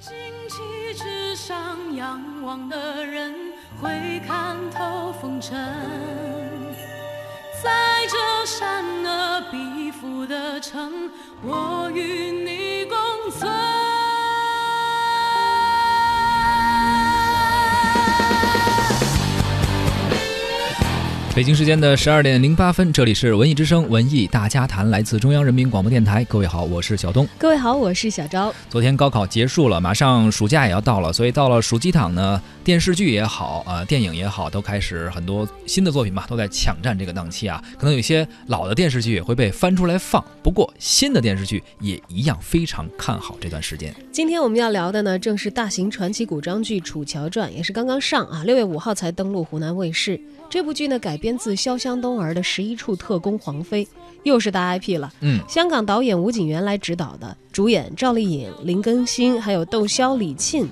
[0.00, 0.16] 荆
[0.48, 3.34] 棘之上仰望的人
[3.78, 5.52] 会看透风尘，
[7.62, 11.10] 在这善恶彼附的城，
[11.42, 13.69] 我与你共存。
[21.40, 26.22] 北京时间的十二点零八分，这里是文艺之声文艺大家谈，来自中央人民广播电台。
[26.26, 27.26] 各位好，我是小东。
[27.38, 28.52] 各位好，我是小昭。
[28.68, 37.64] 昨天高考结束了，马上暑假也要到了，所以到了暑期档呢，电视剧也好，呃，电影也好，都开始很多新的作品吧，都在抢占这个档期啊。
[37.78, 43.94] 可能有些老的电视剧也会被翻出来放，不过新的电视剧也一样非常看好这段时间。
[44.12, 50.20] 今天我们要聊的呢，正是大型传奇古装剧《楚乔传》，也是刚刚上啊，六月五号才登陆湖南卫视。
[50.50, 53.84] 这部剧呢，改编自潇湘东儿的《十一处特工皇妃》，
[54.22, 55.12] 又是大 IP 了。
[55.20, 60.68] 嗯，香港导演吴景源来指导的，主演赵丽颖、林更新，还有窦骁、李沁，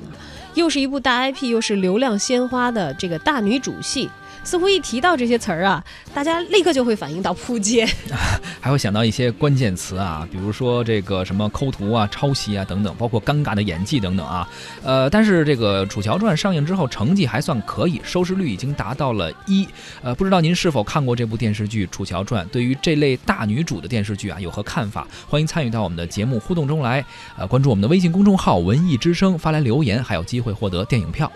[0.55, 4.09] 又是一部大 IP，又是流量鲜花的这个大女主戏。
[4.49, 7.87] 似乎一提到这些词儿啊，大家立刻就会反应到扑街，
[8.63, 14.49] 还会想到一些关键词啊，比如说这个什么抠图啊、抄袭啊等等，包括尴尬的演技等等啊。
[14.83, 19.69] 呃，但是这个《楚乔传》上映之后，成绩还算可以，收视率已经达到了一。
[20.03, 22.47] 呃，不知道您是否看过这部电视剧《楚乔传》？
[22.49, 25.07] 对于这类大女主的电视剧啊，有何看法？
[25.29, 27.05] 欢迎参与到我们的节目互动中来。
[27.37, 31.31] 呃，关注我们的微信公众号“文艺之声”，发来留言，还有机会获得电影票。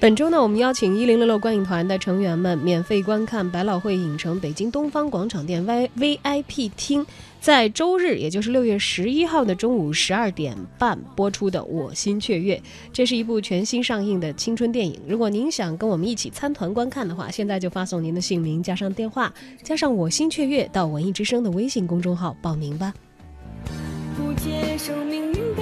[0.00, 7.04] 本周呢，我们邀请一零六六观影团的成员们免费观看百老汇影城北京东方广场店 V V I P 厅，
[7.38, 12.56] 在周日，也就是六月十一号的中午十二点半播出的《我心雀跃》。
[12.94, 14.98] 这是一部全新上映的青春电影。
[15.06, 19.30] 如果您想跟我们一起参团观看的话，现在就发送您的姓名加上电话
[19.62, 22.94] 加上“我心雀跃”到文艺之声的微信公众号报名吧。
[24.16, 25.54] 不接受命运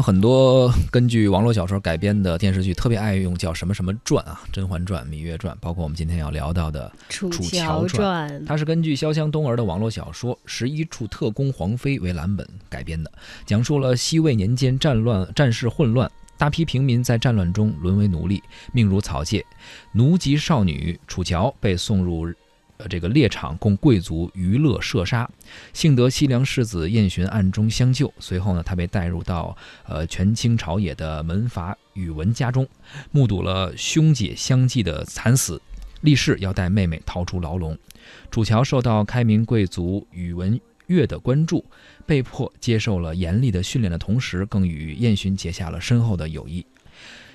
[0.00, 13.12] 有很多根据网络小说改编的电视剧，特别爱用叫什么什么传啊，《甄嬛传》《芈月传》，包括我们今天要聊到的《楚楚乔乔传》它是根据潇湘东儿的网络小说《十一处特工皇妃》为蓝本改编的，
[13.44, 18.42] 讲述了西魏年间战乱战事混乱，大批平民在战乱中沦为奴隶，
[18.72, 19.44] 命如草芥。
[19.92, 22.26] 奴籍少女楚乔被送入
[22.80, 25.28] 呃这个猎场，供贵族娱乐射杀。
[25.74, 29.54] 幸得西凉世子燕洵暗中相救，随后呢，他被带入到
[29.86, 32.66] 呃权倾朝野的门阀宇文家中，
[33.10, 35.60] 目睹了兄姐相继的惨死，
[36.00, 37.76] 立誓要带妹妹逃出牢笼。
[38.30, 41.62] 楚乔受到开明贵族宇文玥的关注，
[42.06, 46.64] 被迫接受了严厉的训练的同时，更与燕洵结下了深厚的友谊。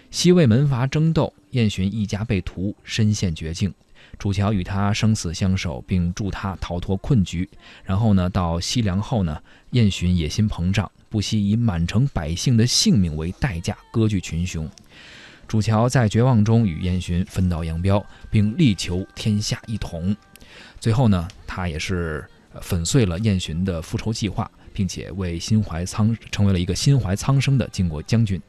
[0.10, 3.74] 西魏门阀争斗，燕洵一家被屠，身陷绝境。
[4.18, 7.50] 楚乔与他生死相守，并助他逃脱困局。
[7.84, 9.42] 然后呢，到西凉后呢，
[9.72, 14.70] 燕洵野心膨胀，不惜以满城百姓的性命为代价割据群雄。
[15.48, 20.16] 楚乔在绝望中与燕洵分道扬镳，并力求天下一统。
[20.80, 22.26] 最后呢，他也是
[22.62, 28.42] 粉碎了燕洵的复仇计划，并且为心怀苍成为了一个心怀苍生的晋国将军。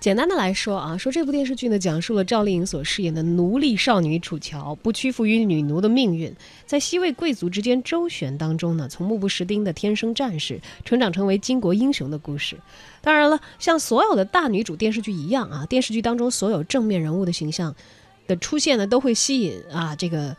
[0.00, 6.34] 简单的来说啊，说这部电视剧呢，讲述了赵丽颖所饰演的奴隶少女楚乔不屈服于女奴的命运，
[6.66, 12.56] 在西魏贵族之间周旋当中呢，从目不识丁的天生战士，成长成为巾帼英雄的故事。
[13.00, 17.74] 当然了，像所有的大女主电视剧一样啊，电视剧当中所有正面人物的形象
[18.26, 20.36] 的出现呢，都会吸引啊这个。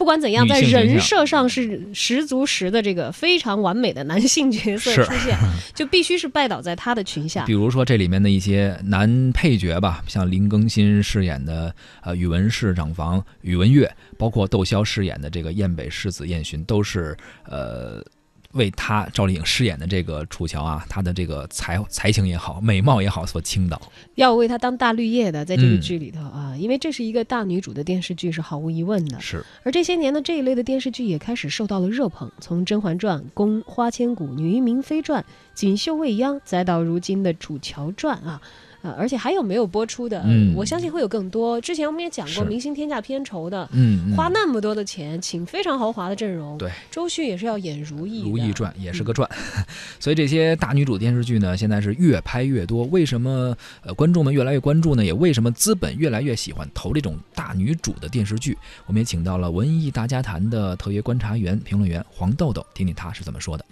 [0.00, 5.36] 不管怎样，在人设上是十足十的这个非常完美的男性角色出现，
[5.76, 7.44] 就必须是拜倒在他的裙下。
[7.44, 13.86] 比如说这里面的一些男配角吧，像林更新饰演的呃宇文氏长房宇文玥，
[14.16, 17.14] 包括窦骁饰演的这个燕北世子燕洵，都是
[17.44, 18.02] 呃。
[18.52, 23.80] 为他赵丽颖饰演的这个楚乔啊，她的这个才才情也好，美貌也好，所倾倒，
[24.16, 29.20] 要为她当大绿叶的，在这个剧里头啊，因为这是一个大女主的电视剧，是毫无疑问的。
[29.20, 29.44] 是。
[29.62, 35.22] 而这些年呢，这一类的电视剧也开始受到了热捧，从《甄嬛传》《宫花千骨》《女医明妃传》
[35.54, 38.40] 《锦绣未央》，再到如今的《楚乔传》啊。
[38.82, 40.22] 啊，而且还有没有播出的？
[40.24, 41.60] 嗯，我相信会有更多。
[41.60, 46.56] 之前我们也讲过，明星天价片酬的，嗯，花那么多的钱，请非常豪华的阵容。
[46.56, 49.28] 对，周迅也是要演《如懿》，《如懿传》也是个传。
[50.00, 52.84] 所以这些大女主电视剧呢，现在是越拍越多。
[52.84, 55.04] 为什么呃观众们越来越关注呢？
[55.04, 58.56] 也为什么资本越来越喜欢投这种大女主的电视剧？
[58.86, 63.64] 我们也请到了文艺大家谈的特约观察员、评论员黄豆豆，听听他是怎么说的。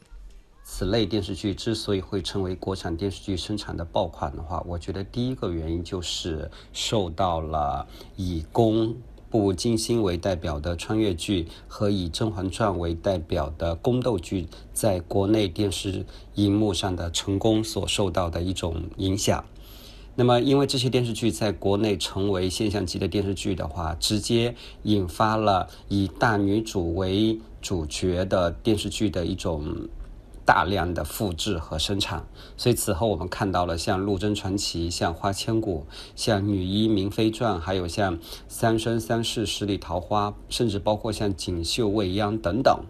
[0.79, 8.95] 此类电视剧之所以会成为国产电视剧生产的爆款的话，我觉得第一个原因就是受到了以宫
[9.29, 19.45] 步步惊心为代表的穿越剧和以《甄嬛传》为代表的宫斗剧在国内电视荧幕上的成功所受到的一种影响。
[20.15, 24.55] 那么，因为这些电视剧在国内成为现象级的电视剧的话，直接
[24.85, 29.89] 引发了以大女主为主角的电视剧的一种。
[30.49, 35.85] 大量的复制和生产，所以此后我们看到了像《陆贞传奇》、像《花千骨》、
[36.17, 38.17] 像《女医明妃传》，还有像
[38.49, 42.81] 《三生三世十里桃花》，甚至包括像《锦绣未央》等等。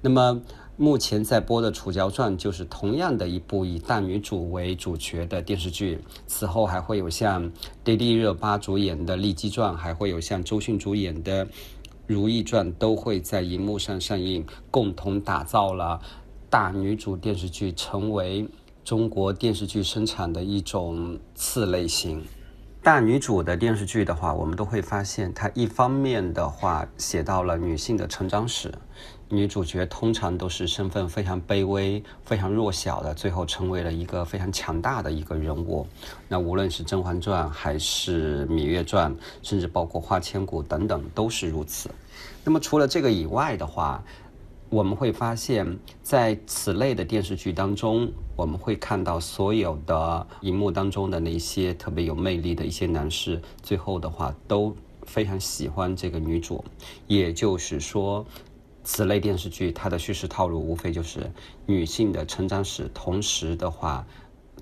[0.00, 0.42] 那么
[0.76, 6.00] 目前在播的《楚乔传》就是同样的一部以大女主为主角的电视剧。
[6.26, 7.52] 此后还会有像
[7.84, 11.46] 迪丽热巴主演的《丽姬传》，还会有像周迅主演的
[12.08, 16.00] 《如懿传》，都会在荧幕上上映，共同打造了。
[16.50, 18.48] 大女主电视剧成为
[18.82, 22.24] 中国电视剧生产的一种次类型。
[22.82, 28.72] 大女主的电视剧的话，我们都会发现，它一方面的话写到了女性的成长史，
[29.28, 35.86] 女主角通常都是身份非常卑微、非常弱小的，最后成为了一个非常强大的一个人物。
[36.28, 41.90] 那无论是《甄嬛传》还是《芈月传》，甚至包括《花千骨》等等，都是如此。
[42.42, 44.02] 那么除了这个以外的话，
[44.70, 56.62] 我们会发现，在此类的电视剧当中，我们会看到所有的荧幕当中的那些特别有魅力的一些男士，最后的话都非常喜欢这个女主。
[57.06, 58.26] 也就是说，
[58.84, 61.32] 此类电视剧它的叙事套路无非就是
[61.64, 64.06] 女性的成长史，同时的话，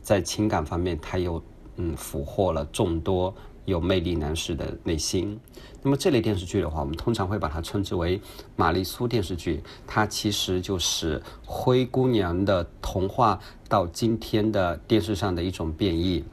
[0.03, 1.43] 在情感方面，它又
[1.79, 3.35] 嗯俘获了众多。
[3.67, 5.39] 有魅力男士的内心，
[5.83, 8.21] 那么这类电视剧的话，我们通常会把它称之为
[8.57, 16.25] 玛丽苏电视剧，它其实就是灰姑娘的童话到今天的电视上的一种变异。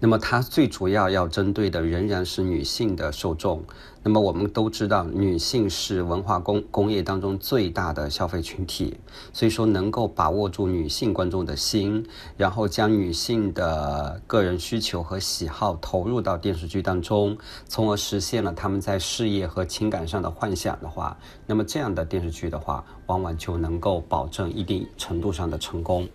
[0.00, 3.62] 那么它最主要要针对的仍然是女性的受众。
[4.00, 8.96] 那么我们都知道，女性是文化工工业当中最大的消费群体，
[9.32, 12.06] 所以说能够把握住女性观众的心，
[12.36, 26.08] 然后将女性的个人需求和喜好投入到电视剧当中，从而实现了他们在事业和情感上的幻想的话，那么这样的电视剧的话，往往就能够保证一定程度上的成功。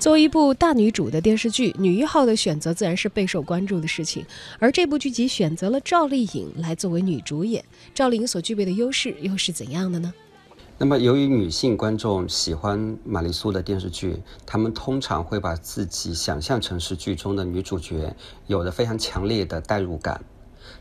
[0.00, 4.24] 作为一部大女主的电视剧，女一号的选择自然是备受关注的事情。
[4.58, 10.10] 而这部剧集选择了赵丽颖来作为女主演，赵丽颖所具备的优势又是怎样的呢？
[10.78, 14.16] 那么，由于女性观众喜欢玛丽苏的电视剧，
[14.46, 18.16] 她们通常会把自己想象成是剧中的女主角，
[18.46, 20.18] 有着非常强烈的代入感。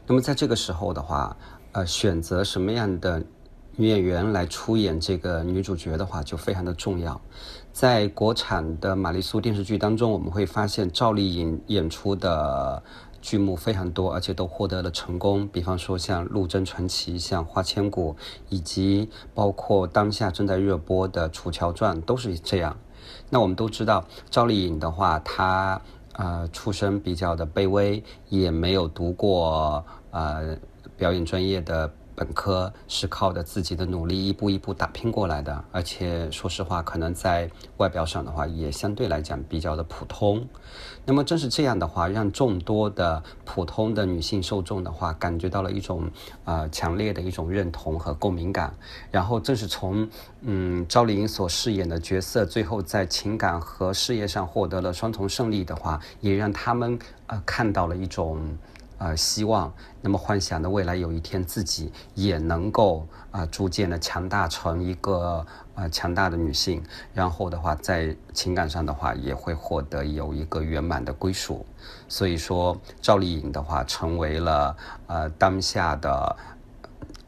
[0.08, 1.36] 那么，在这个时候的话，
[1.74, 3.22] 呃，选择什么样的？
[3.76, 7.22] 女演员来出演这个女主角的话，就非常的重要。
[7.80, 12.84] 在国产的玛丽苏电视剧当中，我们会发现赵丽颖演出的
[13.22, 15.48] 剧目非常多，而且都获得了成功。
[15.48, 18.18] 比方说像《陆贞传奇》、像《花千骨》，
[18.50, 22.76] 以及包括当下正在热播的《楚乔传》，都是这样。
[23.30, 25.82] 那我们都知道，赵丽颖的话，她
[26.18, 30.58] 呃出身比较的卑微，也没有读过呃
[30.98, 31.90] 表演专业的。
[32.20, 40.46] 本科是靠着自己的努力一步一步打拼过来的，而且说实话，可能在外表上的话也相对来讲比较的普通。
[41.06, 46.12] 那么正是这样的话，让众多的普通的女性受众的话感觉到了一种
[46.44, 48.76] 呃强烈的一种认同和共鸣感。
[49.10, 50.10] 然后正是从
[50.42, 58.58] 嗯赵丽颖所饰演的角色最后在情感和事业上获得了双重胜利的话，也让他们呃看到了一种。
[59.00, 71.66] 呃，希望那么幻想的未来有一天自己也能够啊，逐渐的强大成一个呃强大的女性，然后的话在情感上的话也会获得有一个圆满的归属。
[72.10, 74.76] 所以说，赵丽颖的话成为了
[75.08, 76.36] 呃当下的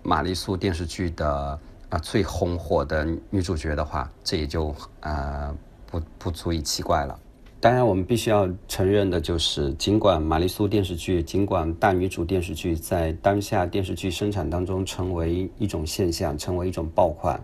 [0.04, 1.58] 玛丽苏电视剧的
[1.90, 5.56] 啊最红火的女主角的话，这也就呃
[5.88, 7.18] 不不足以奇怪了。
[7.62, 17.40] 当然，我们必须要承认的就是，尽管玛丽苏电视剧，尽管大女主电视剧在当下电视剧生产当中成为一种现象，成为一种爆款，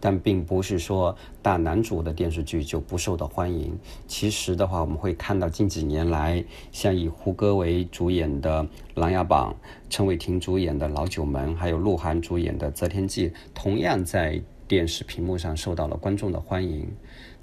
[0.00, 3.78] 但并不是说大男主的电视剧就不受到欢迎。
[4.06, 9.54] 其实的话，我们会看到近几年来，像以胡歌为主演的《琅琊榜》，
[9.90, 16.88] 陈伟霆主演的《老九门》，还有鹿晗主演的《择天记》，同样在电视屏幕上受到了观众的欢迎。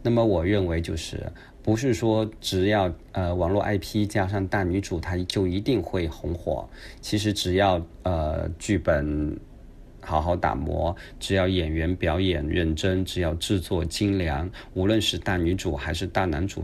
[0.01, 1.31] 那么，我认为就是。
[1.65, 6.69] 不是说只要呃网络 IP 加上大女主，它就一定会红火。
[7.01, 9.35] 其实只要呃剧本
[9.99, 16.63] 好好打磨，只要演员表演认真，只要制作精良，无论是大女主还是大男主，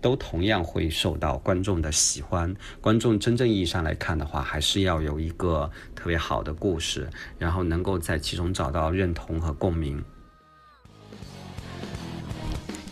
[0.00, 2.52] 都同样会受到观众的喜欢。
[2.80, 10.02] 观众真正意义上来看的话，还是要有一个特别好的故事，然后能够在其中找到认同和共鸣。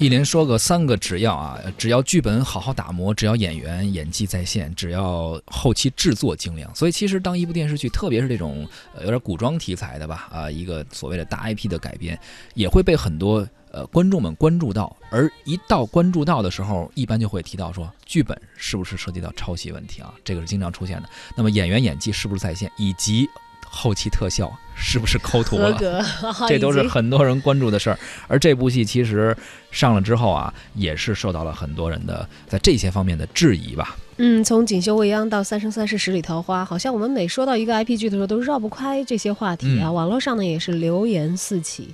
[0.02, 6.74] 一连说个三个只要啊，只要剧本好好打磨，只要演员演技在线，只要后期制作精良。
[6.74, 12.18] 所以其实当一部电视剧，特别是这种呃有点古装题材的吧，啊一个所谓的大 IP 的改编，
[12.54, 14.96] 也会被很多呃观众们关注到。
[15.08, 20.12] 而一到关注到的时候，一般就会提到说剧本是不是涉及到抄袭问题啊？
[20.24, 21.08] 这个是经常出现的。
[21.36, 23.28] 那么演员演技是不是在线，以及
[23.74, 25.74] 后期特效是不是抠图了？
[26.46, 27.98] 这都是很多人关注的事儿。
[28.28, 29.34] 而这部戏其实
[29.70, 33.96] 上了之后啊，也是受到了很多人的在这些方面的质疑吧。
[34.18, 39.90] 嗯，从《锦绣未央》到《三生三世十里桃花》，好像我们每说到一个 IP 剧的时候，都绕不开这些话题啊。
[39.90, 41.88] 网络上呢也是流言四起。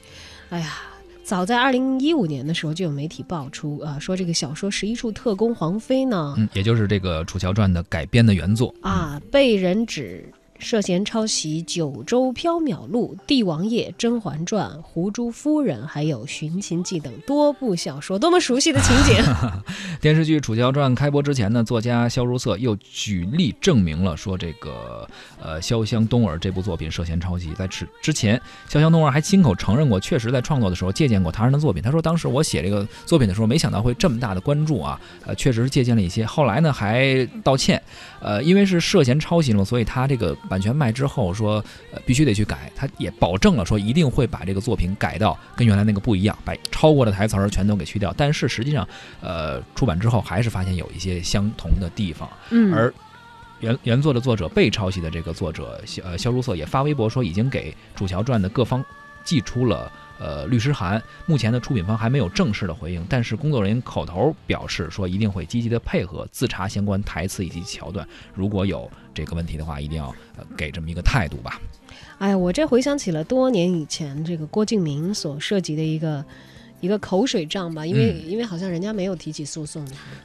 [0.51, 0.79] 哎呀，
[1.23, 10.29] 早在二零一五年的时候，就有媒体爆出啊，说这个小说《十一处特工皇妃》呢，嗯，也就是这个《楚乔传》的改编的原作啊，被人指。
[10.59, 19.23] 涉嫌抄袭《九州缥缈录》《帝王业》《甄嬛传》《狐珠夫人》还有《寻秦记》等多部小说，多么熟悉的情节！
[20.03, 25.09] 电视剧《楚乔传》开播之前呢，作家萧如瑟又举例证明了说，这个
[25.41, 27.53] 呃《潇湘东儿》这部作品涉嫌抄袭。
[27.53, 31.81] 在此之前，潇湘东儿还亲口承认过，确实在创作的时候借鉴过他人的作品。
[31.81, 35.01] 他说，当时我写这个作品的时候，没想到会这么大的关注啊！
[35.25, 36.27] 呃，确实是借鉴了一些。
[36.27, 37.81] 后来呢，还道歉，
[38.21, 40.37] 呃，因为是涉嫌抄袭了，所以他这个。
[40.49, 41.63] 版权卖之后说，
[41.93, 42.73] 呃，必须得去改。
[42.75, 48.13] 他也保证了说，一定会把这个作品改到跟原来那个不一样，把超过的台词儿全都给去掉。
[48.17, 48.89] 但是实际上，
[49.21, 52.29] 呃，出版之后还是发现有一些相同的地方。
[52.51, 52.93] 嗯，而
[53.61, 58.85] 原原作的作者被抄袭的这个作者肖呃肖如瑟也发微博说，已经给《楚乔传》的各方
[59.23, 59.93] 寄出了。
[60.19, 70.07] 呃，律师函目前的出品方还没有正式的回应，但是工作人员口头表示说一定会积极的配合自查相关台词以及桥段，如果有这个问题的话，一定要
[70.37, 71.61] 呃给这么一个态度吧。
[72.19, 76.25] 哎，我这回想起了多年以前这个郭敬明所涉及的一个。
[76.81, 79.85] 一个口水仗吧，因为因为好像人家没有提起诉讼。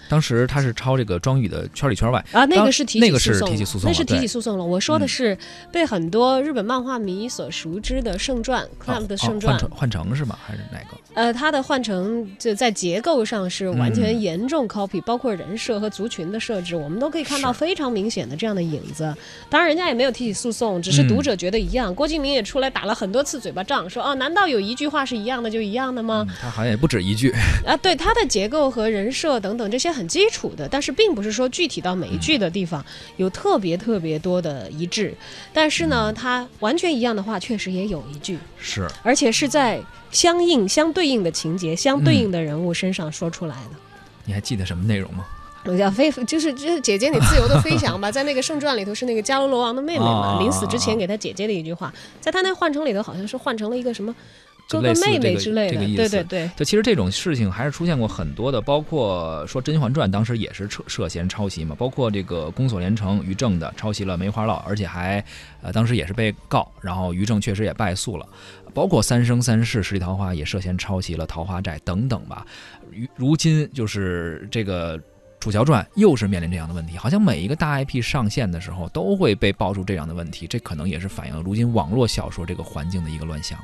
[0.10, 4.63] 当时他是抄这个庄宇的圈里圈外啊，那个是提那个是提起诉讼，那是提起诉讼了。
[4.63, 5.38] 我说的是
[5.72, 10.38] 被很多日本漫画迷所熟知的《圣传》，Clamp 的《圣传》换成换成是吗？
[10.45, 10.98] 还是哪个？
[11.15, 19.13] 呃，它的换成就在结构上是完全严重 copy，包括人设和族群的设置，我们都可以看到非常明显的这样的影子。
[19.50, 21.93] 当然，人家也没有提起诉讼，只是读者觉得一样。
[21.93, 26.25] 郭敬明也出来打了很多次嘴巴仗，说哦，难道有一句话是一样的就一样的吗？
[26.43, 27.33] 他好像也不止一句
[27.65, 27.77] 啊。
[27.77, 32.83] 对，它的结构和人设等等这些很基础的，但是并不是说具体到每一句的地方
[33.15, 35.13] 有特别特别多的一致。
[35.53, 39.81] 但是呢，它完全一样的话，确实也有一句是，而且是在。
[40.12, 43.71] 相应、相对应的情节、相对应的人物身上说出来的，
[44.25, 45.25] 你还记得什么内容吗？
[45.65, 48.12] 我叫飞，就是就是姐姐，你自由的飞翔吧。
[48.13, 54.13] 在那个圣传里头是那个加罗罗王的妹妹嘛，啊临死之前给他姐姐的一句话，在他那换城里头好像是换成了一个什么
[54.74, 56.51] 就类似妹妹这个之类的，这个意思对对对。
[56.56, 65.24] 就其实这种事情还是出现过很多的，包括说《甄嬛传》当时也是涉涉嫌抄袭嘛，包括这个宫锁连城于正的抄袭了梅花烙，而且还
[65.62, 68.27] 呃当时也是被告，然后于正确实也败诉了，
[68.74, 72.46] 包括《三生三世十里桃花》也涉嫌抄袭了《桃花债》等等吧。
[72.92, 75.00] 如如今就是这个。
[75.46, 83.60] 《楚乔传》又是面临这样的问题，好像每一个大 IP 上线的时候都会被爆出这样的问题，这可能也是反映了如今网络小说这个环境的一个乱象。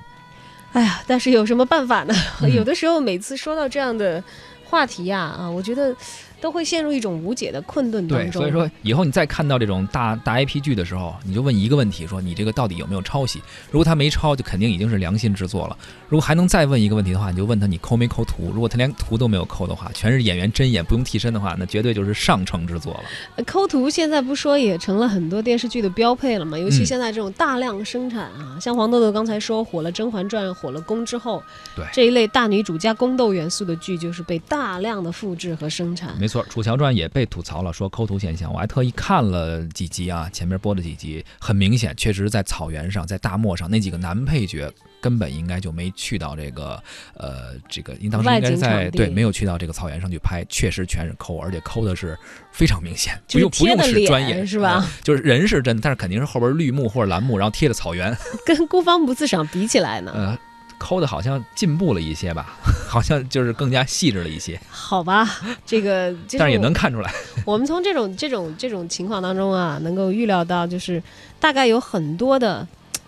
[0.73, 2.13] 哎呀，但是有什么办法呢？
[2.43, 4.23] 嗯有的时候每次说到这样的
[4.65, 5.95] 话题呀、啊，我觉得
[6.41, 8.41] 都会陷入一种无解的困顿当对，中。
[8.41, 13.41] 所以说以后你再看到这种大大 IP 剧的时候，你就问一个问题，说你这个到底有没有抄袭？
[13.71, 15.77] 如果他没抄，就肯定已经是良心制作了。
[16.07, 18.51] 如果还能再问一个问题的话，你就问他你抠没抠图。
[18.53, 23.03] 如果他连图都没有抠的话，全是演员真演，不用替身的话，那绝对就是上乘制作了。
[23.35, 26.57] 呃抠图现在不说也成了很多电视剧的标配了嘛？
[26.57, 31.43] 尤其嗯现在这种大量生产啊，像黄豆豆刚才说火了《甄嬛传》、火了《宫》之后，
[31.75, 36.17] 对这一类大女主加宫斗元素的剧，就是被大量的复制和生产。
[36.19, 38.53] 没错，《楚乔传》也被吐槽了，说抠图现象。
[38.53, 44.71] 我还特意看了几集啊，前面播的几集，很明显，确实在草原上，在大漠上，那几个男配角
[45.01, 46.81] 根本应该就没去到这个，
[47.15, 52.17] 呃，这个，应外该在对没有去到这个草原上去拍，确实全是抠，而且抠的是
[52.51, 54.75] 非常明显，不用不用是专业是吧？
[54.75, 60.37] 呃就是人是真的，但是肯定是后边绿幕或者蓝幕，然后贴着草原，跟孤芳不自赏比起来呢，呃，
[60.79, 62.57] 抠的好像进步了一些吧，
[62.89, 65.29] 好像就是更加细致了一些，好吧，
[65.65, 67.13] 这个就但是也能看出来，
[67.45, 71.03] 我们从这种这种这种情况当中啊，能够预料到，就是
[71.39, 72.65] 大概有很多的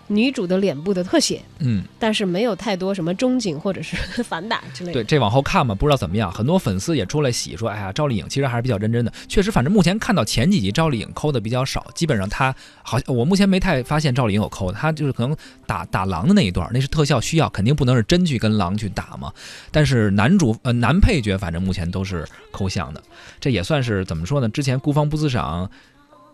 [0.08, 1.82] 女主的脸部的特写，嗯。
[1.98, 4.94] 但是没有太多什么中景或者是 反打之类的。
[4.94, 6.30] 对，这往后看嘛，不知道怎么样。
[6.32, 9.12] 很多粉丝也出来洗说，哎呀，赵丽颖其实还是比较认真的。
[9.28, 19.32] 确实，反正目前看到前几集赵丽颖抠的比较少，基本上她好像我目前没太发现赵丽颖有抠，她就是可能打打狼的那一段，那是特效需要，肯定不能是真去跟狼去打嘛。
[19.70, 23.02] 但是男主呃男配角反正目前都是抠像的，
[23.40, 24.48] 这也算是怎么说呢？
[24.48, 25.70] 之前孤芳不自赏。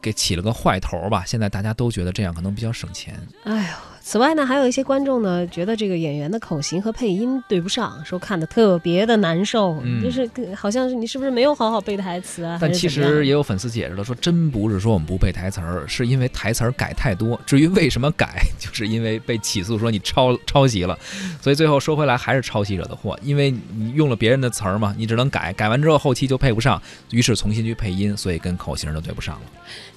[0.01, 3.15] 给起了个坏头吧，现在大家都觉得这样可能比较省钱。
[3.45, 3.69] 哎呦，
[4.01, 12.59] 此外呢，还有一些观众呢，觉得这个演员的口型和配音对不上，说看的特别的难受，嗯就是好像是你是不是没有好好背台词啊？
[12.61, 17.39] 但其实也有粉丝解释了，说真不是说我们不背台词儿，是因为台词儿改太多。
[17.45, 20.97] 至于为什么改， 就是因为被起诉说你抄抄袭了，
[21.41, 26.81] 所以最后说回来还是抄袭惹的祸，因为你用了别人的词儿嘛，你只能改，改完之后后期就配不上，
[27.11, 29.43] 于是重新去配音，所以跟口型就对不上了。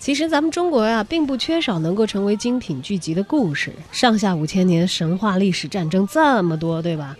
[0.01, 7.15] 其实咱们中国呀、并不缺少能够成为精品剧集的故事，上下五千年神话、历史、战争这么多，对吧？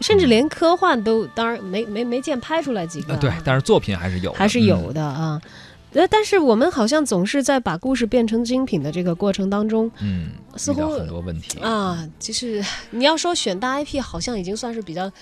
[0.00, 5.42] 甚至连科幻都，当然没没没见拍出来几个、呃，对，但是作品还是有的，还是有嗯的啊。
[5.92, 11.58] 呃，但是我们好像总是在把故事变成精品的这个过程当中嗯，似乎很多问题。
[11.60, 15.12] 啊，就是你要说选大 IP，好像已经算是比较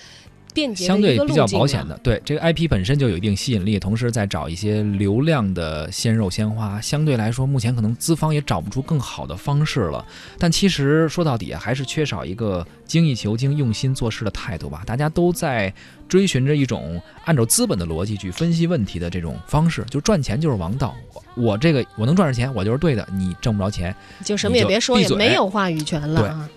[0.53, 1.45] 便捷相对比较。
[1.51, 10.05] 保险的，对这个 IP 本身就有一定吸引力，同时再找一些流量的鲜肉鲜花，相对来说，目前可能资方也找不出更好的方式了。
[10.37, 14.83] 但其实说到底啊，还是缺少一个精益求精、用心做事的态度吧。
[14.85, 15.73] 大家都在
[16.07, 20.95] 追寻着一种按照资本的逻辑去分析问题的这种方式，就赚钱就是王道。
[21.13, 26.49] 我我这个我能赚着钱，我就是对的，你挣不着钱，就什么也别说，也没有话语权了。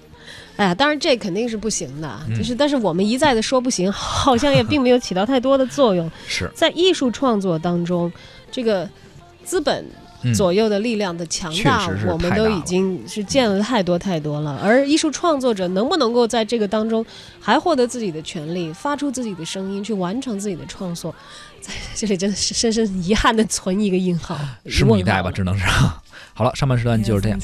[0.57, 6.11] 哎呀，当然这肯定是不行的，嗯就是但是我们一再的说不行，好像也并没有起到太多的作用。
[6.29, 8.13] 是在艺术创作当中，
[8.51, 8.89] 这个
[9.45, 9.85] 资本
[10.23, 14.59] 嗯左右的力量的强大，我们都已经是见了太多太多了。
[14.63, 17.05] 而艺术创作者能不能够在这个当中
[17.41, 21.15] 还获得自己的权利，发出自己的声音，去完成自己的创作，
[21.61, 25.65] 在 这里真的是深深遗憾的存一个印号，拭目以待吧，只能是。
[26.37, 27.39] 好了，上半时段就是这样。